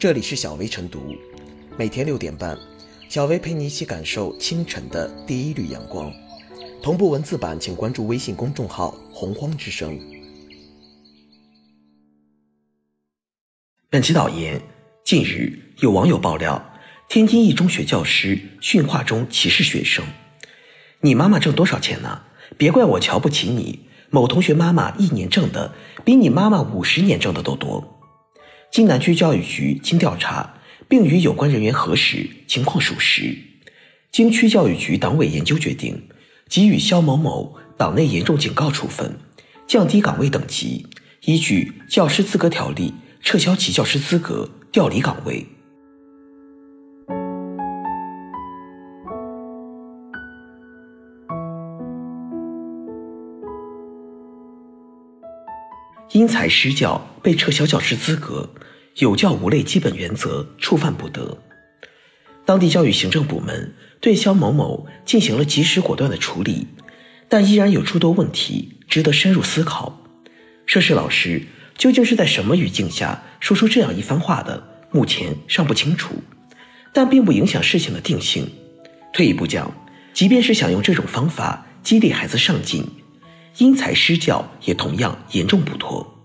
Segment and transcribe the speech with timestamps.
[0.00, 1.14] 这里是小薇晨读，
[1.76, 2.58] 每天六点半，
[3.10, 6.10] 小薇陪你一起感受清晨的第一缕阳光。
[6.82, 10.00] 同步文字版，请关注微信公众号“洪荒之声”。
[13.90, 14.62] 本期导言：
[15.04, 16.64] 近日有网友爆料，
[17.06, 20.02] 天津一中学教师训话中歧视学生
[21.02, 22.22] ：“你妈妈挣多少钱呢？
[22.56, 23.80] 别怪我瞧不起你。
[24.08, 25.74] 某同学妈妈一年挣的
[26.06, 27.96] 比你妈妈五十年挣的都多。”
[28.70, 30.54] 津南区教育局经调查，
[30.88, 33.36] 并与有关人员核实情况属实，
[34.12, 36.00] 经区教育局党委研究决定，
[36.48, 39.18] 给予肖某某党内严重警告处分，
[39.66, 40.86] 降低岗位等级，
[41.24, 42.94] 依据《教师资格条例》
[43.26, 45.44] 撤销其教师资格，调离岗位。
[56.12, 58.50] 因材施教被撤销教师资格，
[58.96, 61.38] 有教无类基本原则触犯不得。
[62.44, 66.66] 当地教育行政部门对肖某某进行了及时果断的处理，
[67.28, 70.04] 但依然有诸多问题值得深入思考。
[70.66, 71.42] 涉事老师
[71.78, 76.14] 究竟是在什么语境下说出这样一番话的，目前尚不清楚，
[76.92, 78.50] 但并不影响事情的定性。
[79.12, 79.72] 退一步讲，
[80.12, 82.84] 即便是想用这种方法激励孩子上进。
[83.58, 86.18] 因材施教也同样严重不妥，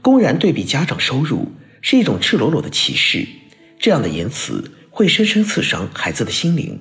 [0.00, 1.50] 公然对比家长收入
[1.80, 3.26] 是一种赤裸裸的歧视，
[3.78, 6.78] 这样的言辞会深深刺伤孩子的心灵。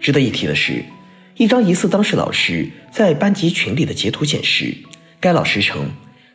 [0.00, 0.84] 值得一提的是，
[1.36, 4.74] 一张疑似当事老师在班级群里的截图显示，
[5.20, 5.90] 该老师称：“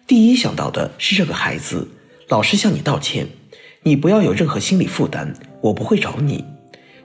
[0.05, 1.87] 第一想到的是这个孩子，
[2.27, 3.27] 老师向你道歉，
[3.83, 6.43] 你不要有任何心理负担，我不会找你，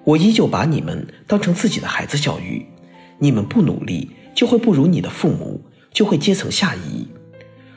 [0.05, 2.67] 我依旧把你们当成自己的孩子教育，
[3.19, 5.61] 你们不努力。”就会不如你的父母，
[5.93, 7.07] 就会阶层下移。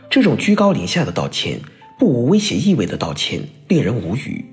[0.10, 1.60] 这种居高临下的道歉，
[2.00, 4.46] 不无威胁意味的道歉，令人无语。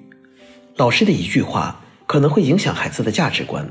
[0.77, 3.69] 老师的一句话可能会影响孩子的价值观。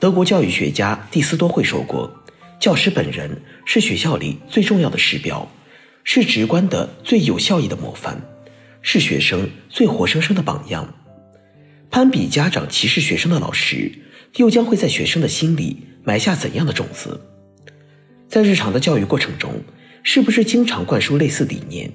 [0.00, 2.10] 德国教育学家蒂斯多会说过
[2.58, 5.48] ：“教师本人是学校里最重要的师标，
[6.02, 8.20] 是直观的最有效益的模范，
[8.82, 10.92] 是学生最活生生的榜样。”
[11.90, 13.92] 攀比家长歧视学生的老师，
[14.36, 17.20] 又将会在学生的心里埋下怎样的种子？
[18.28, 19.52] 在日常的教育过程中，
[20.02, 21.90] 是不是经常灌输类似理念？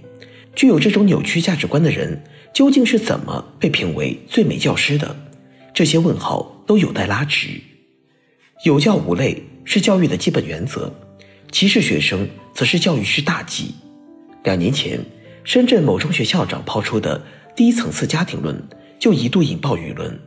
[0.55, 2.21] 具有这种扭曲价值观的人，
[2.53, 5.15] 究竟是怎么被评为最美教师的？
[5.73, 7.49] 这些问号都有待拉直。
[8.65, 10.93] 有教无类是教育的基本原则，
[11.51, 13.75] 歧视学生则是教育之大忌。
[14.43, 14.99] 两年前，
[15.43, 17.21] 深圳某中学校长抛出的
[17.55, 18.61] 低层次家庭论，
[18.97, 20.19] 就一度引爆舆论。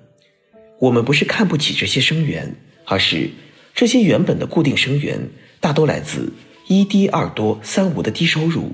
[0.79, 2.55] 我们不是看不起这些生源，
[2.87, 3.31] 而是
[3.75, 5.19] 这些原本的固定生源。
[5.63, 6.33] 大多来自
[6.67, 8.73] 一低二多三无的低收入、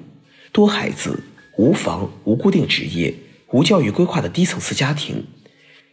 [0.53, 1.23] 多孩子、
[1.59, 3.15] 无房、无固定职业、
[3.53, 5.27] 无教育规划的低层次家庭，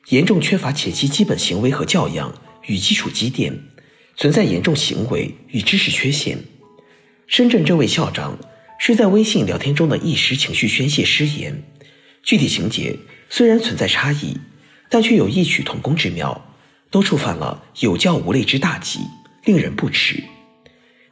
[0.08, 2.34] 严重缺乏前期基本行为和教养
[2.68, 3.60] 与基础积淀，
[4.16, 6.38] 存在严重行为与知识缺陷。
[7.28, 8.40] 深圳这位校长
[8.80, 11.62] 是在微信聊天中的一时情绪宣泄失言，
[12.24, 12.98] 具体情节
[13.30, 14.38] 虽然存在差异，
[14.90, 16.56] 但却有异曲同工之妙，
[16.90, 19.02] 都触犯了有教无类之大忌，
[19.44, 20.24] 令人不齿。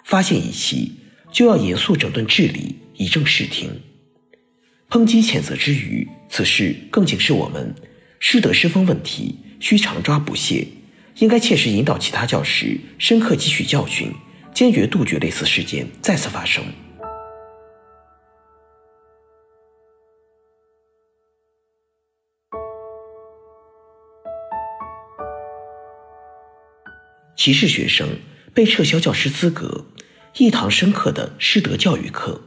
[0.04, 0.92] 发现一起，
[1.32, 3.82] 就要严肃整顿治理，以正视听。
[4.90, 7.74] 抨击谴责之余，此事更警示我们：
[8.20, 10.68] 师德师风问题需常抓不懈，
[11.18, 14.12] 应该切实引导其他教师深刻汲取教训，
[14.54, 16.64] 坚决杜绝类似事件再次发生。
[27.36, 28.08] 歧视学生。
[28.56, 29.84] 被撤销教师资格，
[30.36, 32.42] 一堂深刻的师德教育课。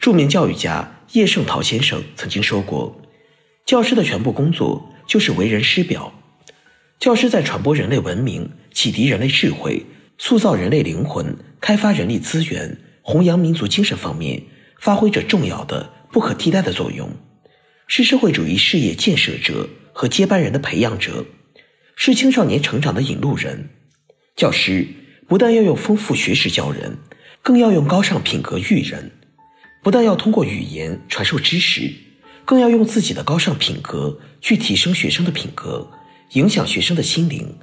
[0.00, 3.00] 著名教育家叶圣陶先生曾经说过
[3.64, 6.12] ：“教师的全部工作就是为人师表。
[6.98, 9.86] 教师在传播人类文明、启迪人类智慧、
[10.18, 14.42] 塑造人类灵魂、开发人力资源、弘扬民族精神方面，
[14.80, 17.08] 发挥着重要的、不可替代的作用，
[17.86, 21.24] 是社会主义事业建设者和接班人的培养者，
[21.94, 23.70] 是青少年成长的引路人。”
[24.34, 24.88] 教师
[25.26, 26.98] 不但要用丰富学识教人，
[27.42, 29.10] 更要用高尚品格育人；
[29.82, 31.90] 不但要通过语言传授知识，
[32.44, 35.90] 更要用自己的高尚品格去提升学生的品格，
[36.32, 37.56] 影响学生的心灵，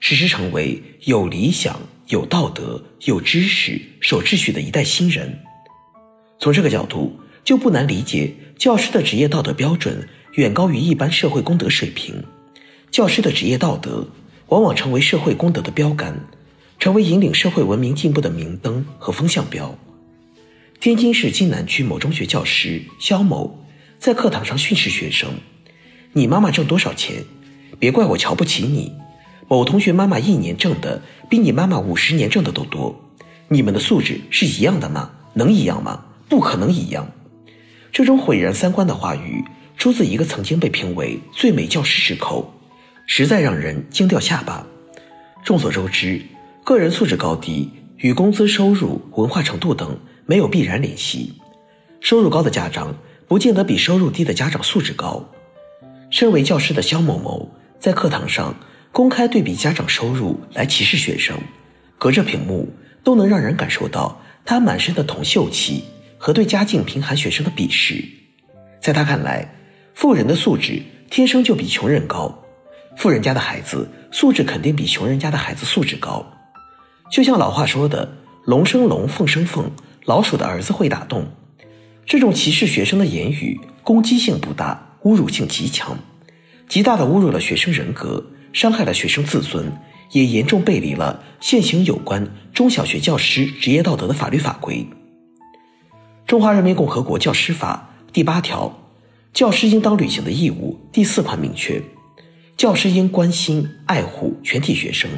[0.00, 5.38] 使之成为有理想、有道德、有知识、守秩序的一代新人。
[6.40, 12.24] 从这个角度，就不难理解教师的职业道德标准远高于一般社会公德水平。
[12.90, 14.04] 教师的职业道德。
[14.48, 16.14] 往往成为社会公德的标杆，
[16.84, 19.74] 成为引领社会文明进步的明灯和风向标。
[20.80, 23.58] 天津市津南区某中学教师肖某
[23.98, 25.30] 在课堂上训斥学生，
[26.12, 27.24] 你妈妈挣多少钱？
[27.78, 28.92] 别怪我瞧不起你。
[29.48, 31.00] 某同学妈妈一年挣的
[31.30, 32.94] 比你妈妈五十年挣的都多。
[33.48, 35.10] 你们的素质是一样的吗？
[35.32, 36.04] 能一样吗？
[36.28, 37.10] 不可能一样。
[37.92, 39.42] 这种毁人三观的话语，
[39.78, 42.52] 出自一个曾经被评为最美教师之口，
[43.06, 44.66] 实在让人惊掉下巴。
[45.42, 46.20] 众所周知，
[46.64, 51.34] 个人素质高低与工资收入、文化程度等没有必然联系。
[52.00, 52.96] 收入高的家长
[53.28, 55.22] 不见得比收入低的家长素质高。
[56.08, 58.54] 身为教师的肖某某在课堂上
[58.92, 61.36] 公开对比家长收入来歧视学生，
[61.98, 62.66] 隔着屏幕
[63.02, 65.84] 都能让人感受到他满身的铜臭气。
[66.16, 68.02] 和对家境贫寒学生的鄙视，
[68.80, 69.46] 在他看来，
[69.92, 72.42] 富人的素质天生就比穷人高，
[72.96, 76.26] 富人家的孩子素质肯定比穷人家的孩子素质高。
[77.10, 79.70] 就像老话说的“龙生龙，凤生凤，
[80.04, 81.26] 老鼠的儿子会打洞”，
[82.06, 85.96] 这种歧视学生的言语攻击性不大，侮辱性极强，
[86.68, 89.70] 极大的侮辱了学生人格，伤害了学生自尊，
[90.12, 94.86] 也严重背离了现行有关中小学教师职业道德的法律法规。
[96.26, 98.80] 中华人民共和国教师法第八条，
[99.32, 101.82] 教师应当履行的义务第四款明确，
[102.56, 105.10] 教师应关心爱护全体学生，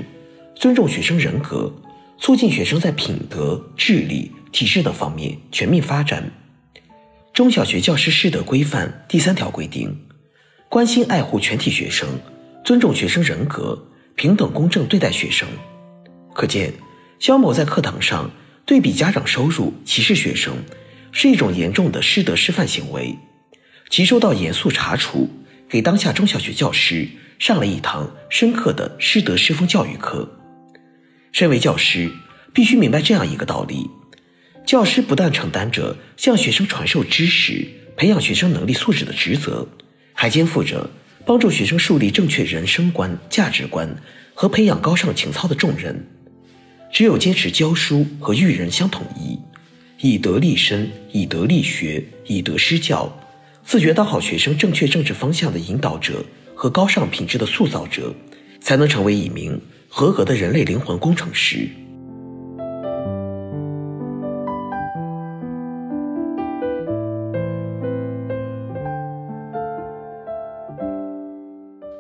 [0.59, 1.71] 尊重学生人格，
[2.19, 6.33] 促进学生在品德、智力、体质等方面全面发展。
[7.35, 9.95] 中小学教师师德规范第三条规定，
[10.71, 12.09] 关心爱护全体学生，
[12.65, 15.47] 尊重学生人格，平等公正对待学生。
[16.33, 16.73] 可见，
[17.19, 18.31] 肖某在课堂上
[18.65, 20.57] 对比家长收入，歧视学生。
[21.13, 23.17] 是一种严重的师德师范行为，
[23.89, 25.31] 其受到严肃查处，
[25.67, 27.09] 给当下中小学教师
[27.39, 30.36] 上了一堂深刻的师德师风教育课。
[31.37, 32.11] 身为教师，
[32.55, 33.91] 必须明白这样一个道理：
[34.65, 39.69] 教师不但承担着向学生传授知识、培养学生能力素质的职责，
[40.15, 40.89] 还肩负着
[41.27, 43.95] 帮助学生树立正确人生观、价值观
[44.33, 46.09] 和培养高尚情操的重任。
[46.91, 49.39] 只有坚持教书和育人相统一。
[50.01, 53.15] 以德立身，以德立学，以德施教，
[53.63, 56.25] 自觉当好学生正确政治方向的引导者
[56.55, 58.15] 和高尚品质的塑造者，
[58.59, 61.69] 才能成为一名合格的人类灵魂工程师。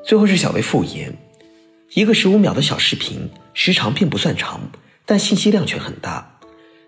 [0.04, 1.12] 最后是小薇复言，
[1.94, 4.60] 一个十五秒的小视频，时长并不算长，
[5.04, 6.38] 但信息量却很大。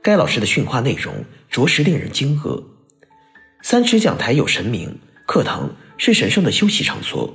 [0.00, 2.62] 该老师的训话内容着实令人惊愕。
[3.62, 7.34] 三尺讲台有神明，课堂是神圣的休息场所，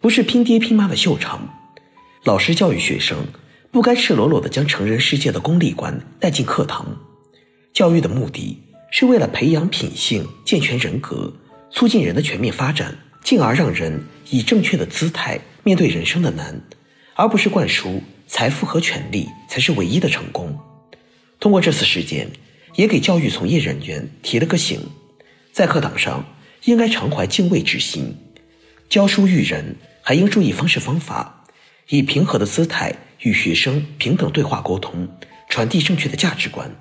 [0.00, 1.63] 不是拼爹拼妈的秀场。
[2.24, 3.18] 老师教育学生，
[3.70, 6.96] 不该赤裸裸地将成人世界的功利观带进课堂。
[7.74, 11.30] 教育的目的是为了培养品性、健全人格，
[11.70, 16.58] 促进人的全面发展，进而让人以正确的姿态面对人生的难，
[17.14, 20.58] 而不是灌输财富和权力才是唯一的成功。
[21.38, 22.30] 通过这次事件，
[22.74, 24.80] 也给教育从业人员提了个醒，
[25.52, 26.24] 在课堂上
[26.64, 28.16] 应该常怀敬畏之心，
[28.88, 31.43] 教书育人还应注意方式方法，
[31.88, 35.08] 以平和的姿态与学生平等对话沟通，
[35.48, 36.74] 传递正确的价值观。